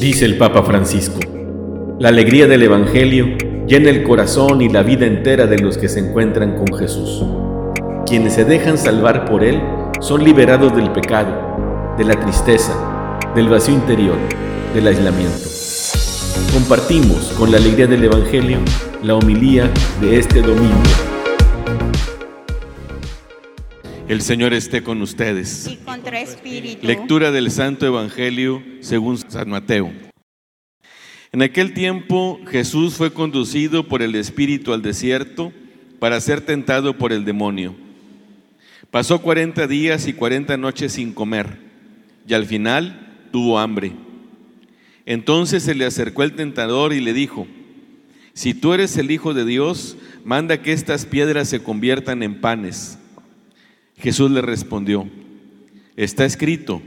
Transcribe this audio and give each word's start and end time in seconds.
Dice 0.00 0.26
el 0.26 0.38
Papa 0.38 0.62
Francisco, 0.62 1.18
la 1.98 2.10
alegría 2.10 2.46
del 2.46 2.62
Evangelio 2.62 3.36
llena 3.66 3.90
el 3.90 4.04
corazón 4.04 4.62
y 4.62 4.68
la 4.68 4.84
vida 4.84 5.06
entera 5.06 5.48
de 5.48 5.58
los 5.58 5.76
que 5.76 5.88
se 5.88 5.98
encuentran 5.98 6.54
con 6.54 6.72
Jesús. 6.78 7.24
Quienes 8.06 8.34
se 8.34 8.44
dejan 8.44 8.78
salvar 8.78 9.24
por 9.24 9.42
Él 9.42 9.60
son 10.00 10.22
liberados 10.22 10.76
del 10.76 10.92
pecado, 10.92 11.96
de 11.98 12.04
la 12.04 12.14
tristeza, 12.14 13.18
del 13.34 13.48
vacío 13.48 13.74
interior, 13.74 14.18
del 14.72 14.86
aislamiento. 14.86 15.48
Compartimos 16.54 17.32
con 17.36 17.50
la 17.50 17.56
alegría 17.56 17.88
del 17.88 18.04
Evangelio 18.04 18.58
la 19.02 19.16
homilía 19.16 19.68
de 20.00 20.20
este 20.20 20.42
domingo. 20.42 21.17
El 24.08 24.22
Señor 24.22 24.54
esté 24.54 24.82
con 24.82 25.02
ustedes. 25.02 25.68
y 25.70 25.76
con 25.76 26.00
tu 26.00 26.08
espíritu. 26.08 26.86
Lectura 26.86 27.30
del 27.30 27.50
Santo 27.50 27.84
Evangelio 27.84 28.62
según 28.80 29.18
San 29.18 29.50
Mateo. 29.50 29.92
En 31.30 31.42
aquel 31.42 31.74
tiempo 31.74 32.40
Jesús 32.50 32.94
fue 32.94 33.12
conducido 33.12 33.86
por 33.86 34.00
el 34.00 34.14
Espíritu 34.14 34.72
al 34.72 34.80
desierto 34.80 35.52
para 35.98 36.18
ser 36.22 36.40
tentado 36.40 36.96
por 36.96 37.12
el 37.12 37.26
demonio. 37.26 37.74
Pasó 38.90 39.20
cuarenta 39.20 39.66
días 39.66 40.08
y 40.08 40.14
cuarenta 40.14 40.56
noches 40.56 40.92
sin 40.92 41.12
comer 41.12 41.58
y 42.26 42.32
al 42.32 42.46
final 42.46 43.28
tuvo 43.30 43.58
hambre. 43.58 43.92
Entonces 45.04 45.62
se 45.64 45.74
le 45.74 45.84
acercó 45.84 46.22
el 46.22 46.32
tentador 46.32 46.94
y 46.94 47.02
le 47.02 47.12
dijo, 47.12 47.46
si 48.32 48.54
tú 48.54 48.72
eres 48.72 48.96
el 48.96 49.10
Hijo 49.10 49.34
de 49.34 49.44
Dios, 49.44 49.98
manda 50.24 50.62
que 50.62 50.72
estas 50.72 51.04
piedras 51.04 51.50
se 51.50 51.62
conviertan 51.62 52.22
en 52.22 52.40
panes. 52.40 52.98
Jesús 54.00 54.30
le 54.30 54.42
respondió, 54.42 55.08
está 55.96 56.24
escrito, 56.24 56.80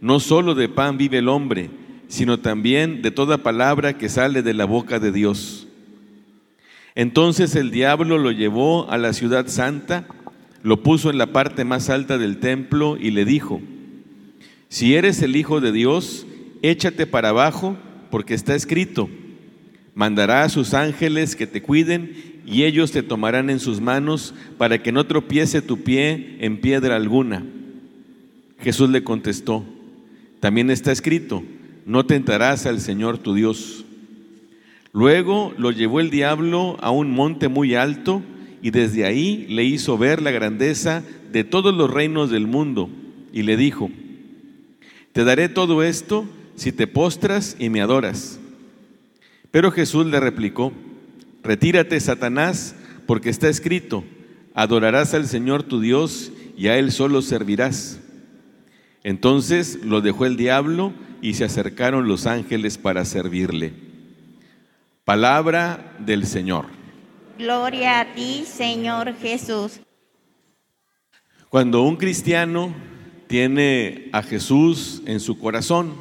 no 0.00 0.20
solo 0.20 0.54
de 0.54 0.68
pan 0.68 0.96
vive 0.96 1.18
el 1.18 1.28
hombre, 1.28 1.70
sino 2.08 2.40
también 2.40 3.02
de 3.02 3.10
toda 3.10 3.38
palabra 3.38 3.98
que 3.98 4.08
sale 4.08 4.42
de 4.42 4.54
la 4.54 4.64
boca 4.64 4.98
de 4.98 5.12
Dios. 5.12 5.66
Entonces 6.94 7.54
el 7.56 7.70
diablo 7.70 8.18
lo 8.18 8.30
llevó 8.30 8.90
a 8.90 8.98
la 8.98 9.12
ciudad 9.12 9.48
santa, 9.48 10.06
lo 10.62 10.82
puso 10.82 11.10
en 11.10 11.18
la 11.18 11.32
parte 11.32 11.64
más 11.64 11.90
alta 11.90 12.18
del 12.18 12.38
templo 12.38 12.96
y 12.96 13.10
le 13.10 13.24
dijo, 13.24 13.60
si 14.68 14.94
eres 14.94 15.20
el 15.22 15.36
Hijo 15.36 15.60
de 15.60 15.72
Dios, 15.72 16.26
échate 16.62 17.06
para 17.06 17.30
abajo, 17.30 17.76
porque 18.10 18.34
está 18.34 18.54
escrito, 18.54 19.08
mandará 19.94 20.42
a 20.42 20.48
sus 20.48 20.74
ángeles 20.74 21.36
que 21.36 21.46
te 21.46 21.62
cuiden 21.62 22.42
y 22.46 22.64
ellos 22.64 22.90
te 22.92 23.02
tomarán 23.02 23.48
en 23.48 23.60
sus 23.60 23.80
manos 23.80 24.34
para 24.58 24.82
que 24.82 24.92
no 24.92 25.06
tropiece 25.06 25.62
tu 25.62 25.82
pie 25.82 26.36
en 26.40 26.60
piedra 26.60 26.96
alguna. 26.96 27.44
Jesús 28.60 28.90
le 28.90 29.04
contestó, 29.04 29.64
también 30.40 30.70
está 30.70 30.92
escrito, 30.92 31.42
no 31.86 32.06
tentarás 32.06 32.66
al 32.66 32.80
Señor 32.80 33.18
tu 33.18 33.34
Dios. 33.34 33.84
Luego 34.92 35.52
lo 35.58 35.70
llevó 35.70 36.00
el 36.00 36.10
diablo 36.10 36.76
a 36.80 36.90
un 36.90 37.10
monte 37.10 37.48
muy 37.48 37.74
alto 37.74 38.22
y 38.62 38.70
desde 38.70 39.04
ahí 39.04 39.46
le 39.48 39.64
hizo 39.64 39.98
ver 39.98 40.22
la 40.22 40.30
grandeza 40.30 41.02
de 41.32 41.44
todos 41.44 41.74
los 41.74 41.90
reinos 41.90 42.30
del 42.30 42.46
mundo 42.46 42.88
y 43.32 43.42
le 43.42 43.56
dijo, 43.56 43.90
te 45.12 45.24
daré 45.24 45.48
todo 45.48 45.82
esto 45.82 46.26
si 46.54 46.72
te 46.72 46.86
postras 46.86 47.56
y 47.58 47.68
me 47.68 47.80
adoras. 47.80 48.40
Pero 49.54 49.70
Jesús 49.70 50.04
le 50.06 50.18
replicó, 50.18 50.72
retírate 51.44 52.00
Satanás, 52.00 52.74
porque 53.06 53.30
está 53.30 53.48
escrito, 53.48 54.02
adorarás 54.52 55.14
al 55.14 55.28
Señor 55.28 55.62
tu 55.62 55.78
Dios 55.78 56.32
y 56.56 56.66
a 56.66 56.76
Él 56.76 56.90
solo 56.90 57.22
servirás. 57.22 58.00
Entonces 59.04 59.78
lo 59.84 60.00
dejó 60.00 60.26
el 60.26 60.36
diablo 60.36 60.92
y 61.22 61.34
se 61.34 61.44
acercaron 61.44 62.08
los 62.08 62.26
ángeles 62.26 62.78
para 62.78 63.04
servirle. 63.04 63.74
Palabra 65.04 65.94
del 66.00 66.26
Señor. 66.26 66.66
Gloria 67.38 68.00
a 68.00 68.12
ti, 68.12 68.42
Señor 68.44 69.14
Jesús. 69.14 69.78
Cuando 71.48 71.82
un 71.82 71.94
cristiano 71.94 72.74
tiene 73.28 74.08
a 74.12 74.20
Jesús 74.24 75.00
en 75.06 75.20
su 75.20 75.38
corazón, 75.38 75.92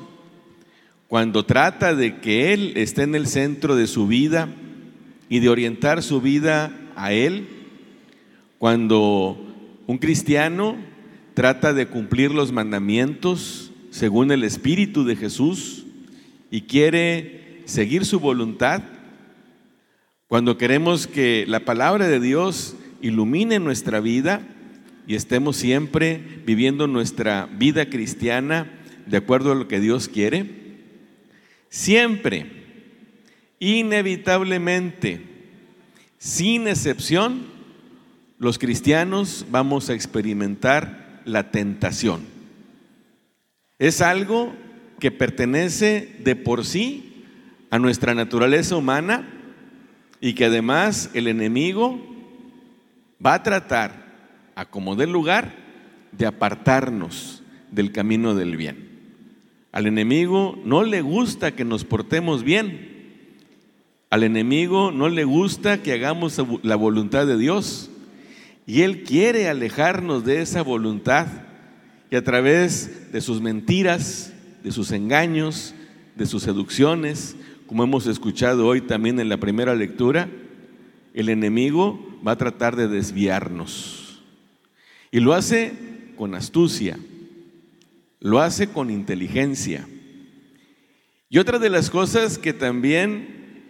cuando 1.14 1.46
trata 1.46 1.94
de 1.94 2.22
que 2.22 2.54
Él 2.54 2.74
esté 2.76 3.04
en 3.04 3.14
el 3.14 3.28
centro 3.28 3.76
de 3.76 3.86
su 3.86 4.08
vida 4.08 4.50
y 5.30 5.42
de 5.42 5.50
orientar 5.50 6.02
su 6.02 6.22
vida 6.22 6.76
a 6.96 7.14
Él, 7.14 7.46
cuando 8.58 9.38
un 9.86 10.00
cristiano 10.00 10.76
trata 11.36 11.72
de 11.72 11.86
cumplir 11.86 12.32
los 12.32 12.52
mandamientos 12.52 13.72
según 13.92 14.32
el 14.32 14.44
Espíritu 14.44 15.04
de 15.04 15.16
Jesús 15.16 15.86
y 16.50 16.62
quiere 16.62 17.62
seguir 17.66 18.06
su 18.06 18.20
voluntad, 18.20 18.82
cuando 20.28 20.58
queremos 20.58 21.06
que 21.06 21.46
la 21.48 21.60
palabra 21.60 22.08
de 22.08 22.20
Dios 22.20 22.76
ilumine 23.04 23.60
nuestra 23.60 24.00
vida 24.00 24.42
y 25.06 25.14
estemos 25.14 25.58
siempre 25.58 26.42
viviendo 26.48 26.88
nuestra 26.88 27.48
vida 27.56 27.88
cristiana 27.92 28.66
de 29.06 29.18
acuerdo 29.18 29.52
a 29.52 29.56
lo 29.56 29.68
que 29.68 29.80
Dios 29.80 30.10
quiere, 30.10 30.63
siempre, 31.74 32.46
inevitablemente, 33.58 35.22
sin 36.20 36.68
excepción, 36.68 37.48
los 38.38 38.60
cristianos 38.60 39.48
vamos 39.50 39.90
a 39.90 39.96
experimentar 39.96 41.24
la 41.26 41.50
tentación. 41.50 42.28
Es 43.80 44.02
algo 44.02 44.54
que 45.00 45.10
pertenece 45.10 46.16
de 46.24 46.36
por 46.36 46.64
sí 46.64 47.26
a 47.72 47.80
nuestra 47.80 48.14
naturaleza 48.14 48.76
humana 48.76 49.28
y 50.22 50.36
que 50.36 50.46
además 50.46 51.10
el 51.16 51.28
enemigo 51.28 52.00
va 53.26 53.34
a 53.34 53.42
tratar, 53.42 54.52
a 54.54 54.66
como 54.66 54.96
del 54.96 55.12
lugar, 55.12 55.56
de 56.12 56.28
apartarnos 56.28 57.42
del 57.72 57.92
camino 57.92 58.36
del 58.36 58.58
bien. 58.58 58.93
Al 59.74 59.88
enemigo 59.88 60.58
no 60.64 60.84
le 60.84 61.02
gusta 61.02 61.56
que 61.56 61.66
nos 61.66 61.84
portemos 61.84 62.44
bien. 62.44 62.94
Al 64.12 64.22
enemigo 64.22 64.92
no 64.92 65.10
le 65.10 65.24
gusta 65.24 65.82
que 65.82 65.94
hagamos 65.94 66.40
la 66.62 66.76
voluntad 66.76 67.26
de 67.26 67.40
Dios. 67.40 67.90
Y 68.68 68.82
Él 68.84 69.02
quiere 69.02 69.50
alejarnos 69.50 70.24
de 70.26 70.42
esa 70.42 70.62
voluntad. 70.62 71.26
Y 72.12 72.16
a 72.16 72.24
través 72.24 73.12
de 73.12 73.20
sus 73.20 73.42
mentiras, 73.42 74.32
de 74.64 74.72
sus 74.72 74.92
engaños, 74.92 75.74
de 76.16 76.28
sus 76.28 76.44
seducciones, 76.44 77.36
como 77.66 77.84
hemos 77.84 78.06
escuchado 78.06 78.68
hoy 78.68 78.80
también 78.80 79.20
en 79.20 79.28
la 79.28 79.38
primera 79.38 79.74
lectura, 79.74 80.30
el 81.16 81.30
enemigo 81.30 82.00
va 82.26 82.34
a 82.34 82.38
tratar 82.38 82.76
de 82.76 82.88
desviarnos. 82.88 84.22
Y 85.12 85.20
lo 85.20 85.34
hace 85.34 85.74
con 86.16 86.36
astucia, 86.36 87.00
lo 88.24 88.40
hace 88.40 88.70
con 88.70 88.90
inteligencia. 88.90 89.86
Y 91.30 91.40
otra 91.40 91.60
de 91.60 91.70
las 91.70 91.90
cosas 91.90 92.38
que 92.38 92.54
también 92.54 93.66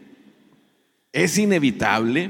es 1.11 1.39
inevitable 1.39 2.29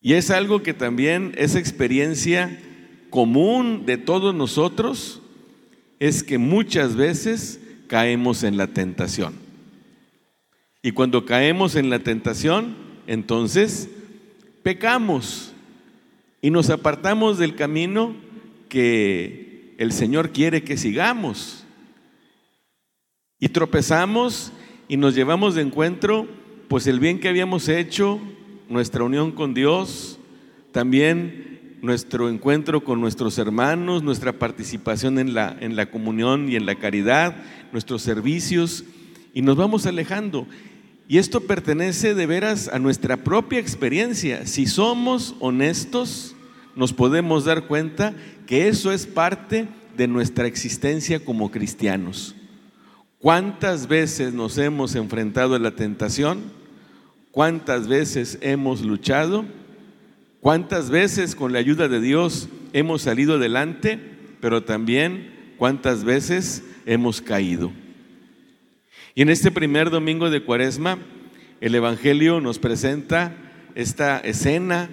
y 0.00 0.14
es 0.14 0.30
algo 0.30 0.62
que 0.62 0.72
también 0.72 1.34
es 1.36 1.54
experiencia 1.54 2.58
común 3.10 3.84
de 3.84 3.98
todos 3.98 4.34
nosotros, 4.34 5.20
es 5.98 6.22
que 6.22 6.38
muchas 6.38 6.96
veces 6.96 7.60
caemos 7.86 8.42
en 8.42 8.56
la 8.56 8.68
tentación. 8.68 9.34
Y 10.82 10.92
cuando 10.92 11.26
caemos 11.26 11.74
en 11.74 11.90
la 11.90 11.98
tentación, 11.98 12.74
entonces 13.06 13.90
pecamos 14.62 15.52
y 16.40 16.50
nos 16.50 16.70
apartamos 16.70 17.36
del 17.36 17.54
camino 17.54 18.16
que 18.70 19.47
el 19.78 19.92
Señor 19.92 20.30
quiere 20.30 20.62
que 20.62 20.76
sigamos. 20.76 21.64
Y 23.40 23.48
tropezamos 23.48 24.52
y 24.88 24.96
nos 24.96 25.14
llevamos 25.14 25.54
de 25.54 25.62
encuentro 25.62 26.28
pues 26.68 26.86
el 26.86 27.00
bien 27.00 27.18
que 27.18 27.28
habíamos 27.28 27.68
hecho, 27.68 28.20
nuestra 28.68 29.02
unión 29.02 29.32
con 29.32 29.54
Dios, 29.54 30.18
también 30.72 31.78
nuestro 31.80 32.28
encuentro 32.28 32.84
con 32.84 33.00
nuestros 33.00 33.38
hermanos, 33.38 34.02
nuestra 34.02 34.34
participación 34.34 35.18
en 35.18 35.32
la, 35.32 35.56
en 35.60 35.76
la 35.76 35.90
comunión 35.90 36.50
y 36.50 36.56
en 36.56 36.66
la 36.66 36.74
caridad, 36.74 37.36
nuestros 37.72 38.02
servicios, 38.02 38.84
y 39.32 39.40
nos 39.40 39.56
vamos 39.56 39.86
alejando. 39.86 40.46
Y 41.06 41.16
esto 41.16 41.40
pertenece 41.40 42.14
de 42.14 42.26
veras 42.26 42.68
a 42.68 42.78
nuestra 42.78 43.16
propia 43.16 43.60
experiencia. 43.60 44.46
Si 44.46 44.66
somos 44.66 45.36
honestos, 45.40 46.34
nos 46.78 46.92
podemos 46.92 47.44
dar 47.44 47.66
cuenta 47.66 48.14
que 48.46 48.68
eso 48.68 48.92
es 48.92 49.04
parte 49.04 49.66
de 49.96 50.06
nuestra 50.06 50.46
existencia 50.46 51.24
como 51.24 51.50
cristianos. 51.50 52.36
¿Cuántas 53.18 53.88
veces 53.88 54.32
nos 54.32 54.56
hemos 54.58 54.94
enfrentado 54.94 55.56
a 55.56 55.58
la 55.58 55.72
tentación? 55.72 56.40
¿Cuántas 57.32 57.88
veces 57.88 58.38
hemos 58.42 58.82
luchado? 58.82 59.44
¿Cuántas 60.40 60.88
veces 60.88 61.34
con 61.34 61.52
la 61.52 61.58
ayuda 61.58 61.88
de 61.88 62.00
Dios 62.00 62.48
hemos 62.72 63.02
salido 63.02 63.34
adelante? 63.34 63.98
Pero 64.40 64.62
también 64.62 65.54
cuántas 65.58 66.04
veces 66.04 66.62
hemos 66.86 67.20
caído. 67.20 67.72
Y 69.16 69.22
en 69.22 69.30
este 69.30 69.50
primer 69.50 69.90
domingo 69.90 70.30
de 70.30 70.44
Cuaresma, 70.44 70.98
el 71.60 71.74
Evangelio 71.74 72.40
nos 72.40 72.60
presenta 72.60 73.34
esta 73.74 74.20
escena 74.20 74.90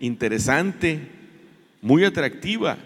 interesante, 0.00 1.15
muy 1.86 2.02
atractiva, 2.02 2.78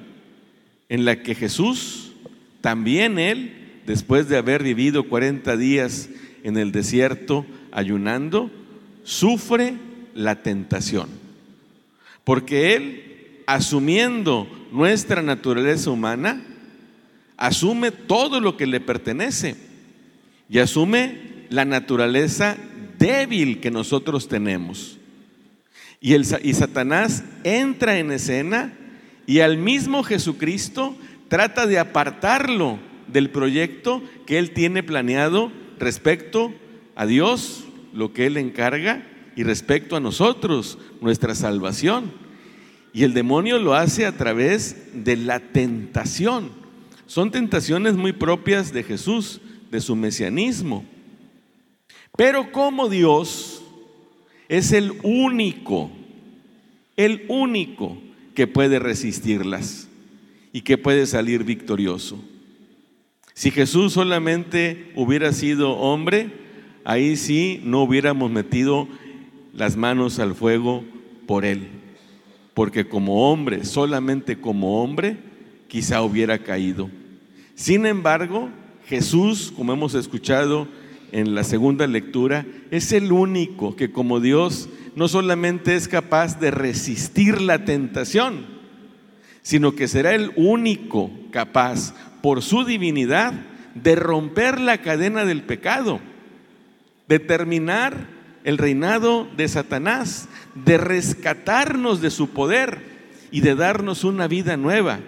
en 0.90 1.06
la 1.06 1.22
que 1.22 1.34
Jesús, 1.34 2.12
también 2.60 3.18
Él, 3.18 3.80
después 3.86 4.28
de 4.28 4.36
haber 4.36 4.62
vivido 4.62 5.08
40 5.08 5.56
días 5.56 6.10
en 6.44 6.58
el 6.58 6.70
desierto 6.70 7.46
ayunando, 7.72 8.50
sufre 9.02 9.72
la 10.14 10.42
tentación. 10.42 11.08
Porque 12.24 12.74
Él, 12.74 13.42
asumiendo 13.46 14.46
nuestra 14.70 15.22
naturaleza 15.22 15.90
humana, 15.90 16.44
asume 17.38 17.92
todo 17.92 18.38
lo 18.38 18.58
que 18.58 18.66
le 18.66 18.80
pertenece 18.80 19.56
y 20.50 20.58
asume 20.58 21.46
la 21.48 21.64
naturaleza 21.64 22.58
débil 22.98 23.60
que 23.60 23.70
nosotros 23.70 24.28
tenemos. 24.28 24.98
Y, 26.02 26.12
el, 26.12 26.26
y 26.42 26.52
Satanás 26.52 27.24
entra 27.44 27.98
en 27.98 28.12
escena 28.12 28.76
y 29.30 29.38
al 29.42 29.58
mismo 29.58 30.02
Jesucristo 30.02 30.96
trata 31.28 31.68
de 31.68 31.78
apartarlo 31.78 32.80
del 33.06 33.30
proyecto 33.30 34.02
que 34.26 34.40
él 34.40 34.50
tiene 34.50 34.82
planeado 34.82 35.52
respecto 35.78 36.52
a 36.96 37.06
Dios, 37.06 37.62
lo 37.94 38.12
que 38.12 38.26
él 38.26 38.36
encarga, 38.36 39.06
y 39.36 39.44
respecto 39.44 39.94
a 39.94 40.00
nosotros, 40.00 40.78
nuestra 41.00 41.36
salvación. 41.36 42.10
Y 42.92 43.04
el 43.04 43.14
demonio 43.14 43.60
lo 43.60 43.74
hace 43.74 44.04
a 44.04 44.16
través 44.16 45.04
de 45.04 45.14
la 45.14 45.38
tentación. 45.38 46.50
Son 47.06 47.30
tentaciones 47.30 47.94
muy 47.94 48.12
propias 48.12 48.72
de 48.72 48.82
Jesús, 48.82 49.40
de 49.70 49.80
su 49.80 49.94
mesianismo. 49.94 50.84
Pero 52.16 52.50
como 52.50 52.88
Dios 52.88 53.62
es 54.48 54.72
el 54.72 54.92
único, 55.04 55.88
el 56.96 57.26
único 57.28 57.96
que 58.40 58.46
puede 58.46 58.78
resistirlas 58.78 59.86
y 60.50 60.62
que 60.62 60.78
puede 60.78 61.04
salir 61.04 61.44
victorioso. 61.44 62.18
Si 63.34 63.50
Jesús 63.50 63.92
solamente 63.92 64.92
hubiera 64.96 65.34
sido 65.34 65.72
hombre, 65.72 66.32
ahí 66.82 67.18
sí 67.18 67.60
no 67.64 67.82
hubiéramos 67.82 68.30
metido 68.30 68.88
las 69.52 69.76
manos 69.76 70.18
al 70.20 70.34
fuego 70.34 70.84
por 71.26 71.44
él. 71.44 71.68
Porque 72.54 72.88
como 72.88 73.30
hombre, 73.30 73.66
solamente 73.66 74.40
como 74.40 74.82
hombre, 74.82 75.18
quizá 75.68 76.00
hubiera 76.00 76.38
caído. 76.38 76.88
Sin 77.54 77.84
embargo, 77.84 78.48
Jesús, 78.86 79.52
como 79.54 79.74
hemos 79.74 79.92
escuchado 79.92 80.66
en 81.12 81.34
la 81.34 81.44
segunda 81.44 81.86
lectura, 81.86 82.46
es 82.70 82.90
el 82.92 83.12
único 83.12 83.76
que 83.76 83.92
como 83.92 84.18
Dios 84.18 84.70
no 85.00 85.08
solamente 85.08 85.76
es 85.76 85.88
capaz 85.88 86.38
de 86.40 86.50
resistir 86.50 87.40
la 87.40 87.64
tentación, 87.64 88.44
sino 89.40 89.74
que 89.74 89.88
será 89.88 90.14
el 90.14 90.30
único 90.36 91.10
capaz 91.30 91.94
por 92.20 92.42
su 92.42 92.66
divinidad 92.66 93.32
de 93.74 93.96
romper 93.96 94.60
la 94.60 94.82
cadena 94.82 95.24
del 95.24 95.42
pecado, 95.42 96.00
de 97.08 97.18
terminar 97.18 97.94
el 98.44 98.58
reinado 98.58 99.26
de 99.38 99.48
Satanás, 99.48 100.28
de 100.54 100.76
rescatarnos 100.76 102.02
de 102.02 102.10
su 102.10 102.28
poder 102.28 102.82
y 103.30 103.40
de 103.40 103.54
darnos 103.54 104.04
una 104.04 104.28
vida 104.28 104.58
nueva. 104.58 105.00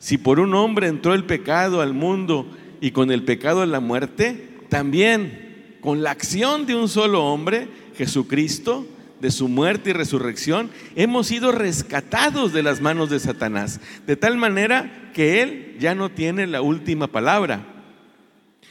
Si 0.00 0.18
por 0.18 0.38
un 0.38 0.52
hombre 0.54 0.88
entró 0.88 1.14
el 1.14 1.24
pecado 1.24 1.80
al 1.80 1.94
mundo 1.94 2.46
y 2.82 2.90
con 2.90 3.10
el 3.10 3.22
pecado 3.22 3.64
la 3.64 3.80
muerte, 3.80 4.50
también 4.68 5.78
con 5.80 6.02
la 6.02 6.10
acción 6.10 6.66
de 6.66 6.76
un 6.76 6.90
solo 6.90 7.24
hombre, 7.24 7.68
Jesucristo, 7.96 8.86
de 9.20 9.30
su 9.30 9.46
muerte 9.46 9.90
y 9.90 9.92
resurrección, 9.92 10.70
hemos 10.96 11.28
sido 11.28 11.52
rescatados 11.52 12.52
de 12.52 12.64
las 12.64 12.80
manos 12.80 13.08
de 13.08 13.20
Satanás, 13.20 13.80
de 14.04 14.16
tal 14.16 14.36
manera 14.36 15.10
que 15.14 15.42
Él 15.42 15.76
ya 15.78 15.94
no 15.94 16.10
tiene 16.10 16.48
la 16.48 16.60
última 16.60 17.06
palabra. 17.06 17.64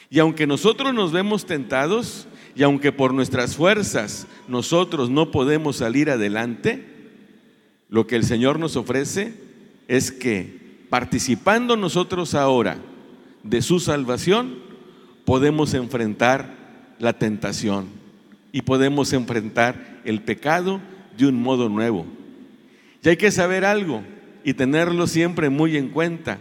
Y 0.09 0.19
aunque 0.19 0.45
nosotros 0.45 0.93
nos 0.93 1.13
vemos 1.13 1.45
tentados, 1.45 2.27
y 2.53 2.63
aunque 2.63 2.91
por 2.91 3.13
nuestras 3.13 3.55
fuerzas 3.55 4.27
nosotros 4.49 5.09
no 5.09 5.31
podemos 5.31 5.77
salir 5.77 6.09
adelante, 6.09 6.85
lo 7.87 8.07
que 8.07 8.17
el 8.17 8.25
Señor 8.25 8.59
nos 8.59 8.75
ofrece 8.75 9.33
es 9.87 10.11
que 10.11 10.85
participando 10.89 11.77
nosotros 11.77 12.35
ahora 12.35 12.77
de 13.43 13.61
su 13.61 13.79
salvación, 13.79 14.59
podemos 15.23 15.73
enfrentar 15.73 16.95
la 16.99 17.13
tentación 17.13 18.00
y 18.51 18.61
podemos 18.61 19.13
enfrentar 19.13 20.01
el 20.05 20.21
pecado 20.21 20.81
de 21.17 21.27
un 21.27 21.41
modo 21.41 21.69
nuevo. 21.69 22.05
Y 23.03 23.09
hay 23.09 23.17
que 23.17 23.31
saber 23.31 23.65
algo 23.65 24.03
y 24.43 24.53
tenerlo 24.53 25.07
siempre 25.07 25.49
muy 25.49 25.77
en 25.77 25.89
cuenta. 25.89 26.39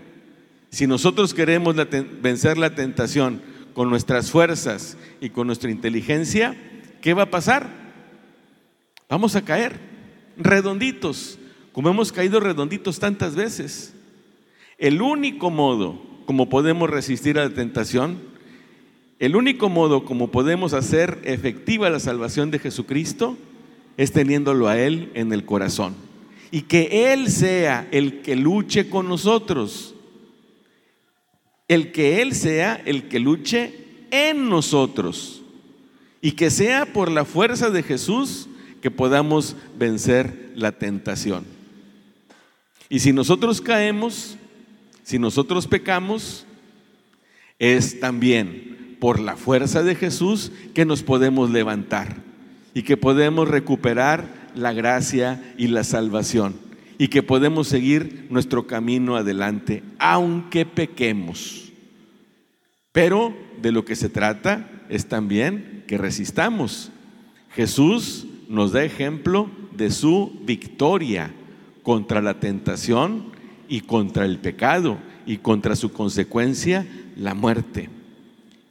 Si 0.71 0.87
nosotros 0.87 1.35
queremos 1.35 1.77
vencer 2.21 2.59
la 2.59 2.75
tentación 2.75 3.43
con 3.75 3.91
nuestras 3.91 4.31
fuerzas 4.31 4.97
y 5.21 5.31
con 5.31 5.47
nuestra 5.47 5.71
inteligencia, 5.71 6.57
¿qué 7.01 7.15
va 7.15 7.25
a 7.25 7.31
pasar? 7.31 7.69
Vamos 9.09 9.37
a 9.37 9.43
caer 9.43 9.79
redonditos, 10.37 11.39
como 11.73 11.89
hemos 11.89 12.13
caído 12.13 12.41
redonditos 12.41 12.99
tantas 12.99 13.35
veces. 13.35 13.95
El 14.79 15.03
único 15.03 15.51
modo 15.51 16.11
como 16.31 16.49
podemos 16.49 16.89
resistir 16.89 17.39
a 17.39 17.45
la 17.45 17.55
tentación, 17.55 18.19
el 19.21 19.37
único 19.37 19.69
modo 19.69 20.07
como 20.07 20.31
podemos 20.31 20.73
hacer 20.73 21.21
efectiva 21.25 21.91
la 21.91 22.01
salvación 22.01 22.51
de 22.51 22.59
Jesucristo 22.59 23.37
es 23.99 24.13
teniéndolo 24.13 24.67
a 24.67 24.79
Él 24.79 25.11
en 25.13 25.35
el 25.35 25.45
corazón. 25.45 25.95
Y 26.51 26.63
que 26.63 27.13
Él 27.13 27.31
sea 27.31 27.87
el 27.93 28.23
que 28.23 28.35
luche 28.35 28.89
con 28.89 29.09
nosotros. 29.09 29.95
El 31.69 31.93
que 31.93 32.23
Él 32.23 32.35
sea 32.35 32.81
el 32.87 33.09
que 33.09 33.21
luche 33.21 33.75
en 34.11 34.49
nosotros. 34.49 35.43
Y 36.23 36.33
que 36.33 36.51
sea 36.51 36.87
por 36.87 37.11
la 37.11 37.27
fuerza 37.27 37.69
de 37.69 37.83
Jesús 37.83 38.49
que 38.81 38.91
podamos 38.91 39.55
vencer 39.79 40.51
la 40.55 40.73
tentación. 40.73 41.45
Y 42.89 43.01
si 43.01 43.13
nosotros 43.13 43.61
caemos, 43.61 44.39
si 45.03 45.19
nosotros 45.19 45.67
pecamos, 45.67 46.47
es 47.59 48.01
también 48.01 48.80
por 49.01 49.19
la 49.19 49.37
fuerza 49.37 49.83
de 49.83 49.95
Jesús 49.95 50.53
que 50.75 50.85
nos 50.85 51.03
podemos 51.03 51.51
levantar 51.51 52.23
y 52.75 52.83
que 52.83 52.97
podemos 52.97 53.49
recuperar 53.49 54.51
la 54.55 54.73
gracia 54.73 55.55
y 55.57 55.69
la 55.69 55.83
salvación 55.83 56.55
y 56.99 57.09
que 57.09 57.23
podemos 57.23 57.67
seguir 57.67 58.27
nuestro 58.29 58.67
camino 58.67 59.17
adelante, 59.17 59.83
aunque 59.99 60.67
pequemos. 60.67 61.73
Pero 62.93 63.35
de 63.63 63.73
lo 63.73 63.85
que 63.85 63.97
se 63.97 64.11
trata 64.11 64.69
es 64.91 65.07
también 65.07 65.85
que 65.87 65.97
resistamos. 65.97 66.91
Jesús 67.55 68.27
nos 68.49 68.73
da 68.73 68.85
ejemplo 68.85 69.51
de 69.75 69.91
su 69.91 70.41
victoria 70.45 71.33
contra 71.83 72.21
la 72.21 72.39
tentación 72.39 73.33
y 73.67 73.81
contra 73.81 74.27
el 74.27 74.39
pecado 74.39 74.99
y 75.25 75.39
contra 75.39 75.77
su 75.77 75.93
consecuencia, 75.93 76.87
la 77.17 77.35
muerte. 77.35 77.89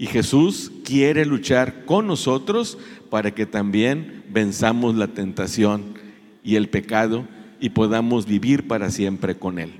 Y 0.01 0.07
Jesús 0.07 0.71
quiere 0.85 1.25
luchar 1.25 1.83
con 1.83 2.07
nosotros 2.07 2.77
para 3.09 3.31
que 3.31 3.45
también 3.45 4.23
venzamos 4.31 4.95
la 4.95 5.09
tentación 5.09 5.93
y 6.41 6.55
el 6.55 6.69
pecado 6.69 7.27
y 7.59 7.71
podamos 7.71 8.25
vivir 8.25 8.65
para 8.65 8.91
siempre 8.91 9.35
con 9.35 9.59
Él. 9.59 9.73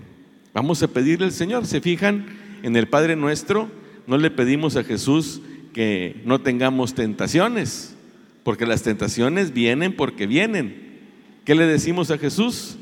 Vamos 0.53 0.83
a 0.83 0.89
pedirle 0.89 1.27
al 1.27 1.31
Señor, 1.31 1.65
se 1.65 1.79
fijan 1.79 2.25
en 2.63 2.75
el 2.75 2.89
Padre 2.89 3.15
nuestro, 3.15 3.71
no 4.07 4.17
le 4.17 4.29
pedimos 4.29 4.75
a 4.75 4.83
Jesús 4.83 5.41
que 5.73 6.21
no 6.25 6.41
tengamos 6.41 6.95
tentaciones, 6.95 7.95
porque 8.43 8.65
las 8.65 8.83
tentaciones 8.83 9.53
vienen 9.53 9.95
porque 9.95 10.27
vienen. 10.27 10.99
¿Qué 11.45 11.55
le 11.55 11.65
decimos 11.65 12.11
a 12.11 12.17
Jesús? 12.17 12.77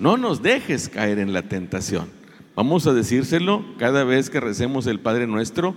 No 0.00 0.16
nos 0.16 0.42
dejes 0.42 0.88
caer 0.88 1.20
en 1.20 1.32
la 1.32 1.42
tentación. 1.42 2.08
Vamos 2.56 2.88
a 2.88 2.92
decírselo 2.92 3.64
cada 3.78 4.02
vez 4.02 4.30
que 4.30 4.40
recemos 4.40 4.88
el 4.88 4.98
Padre 4.98 5.28
nuestro 5.28 5.76